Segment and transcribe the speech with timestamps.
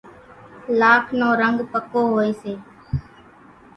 [0.79, 2.53] لاک نو رنڳ پڪو هوئيَ سي۔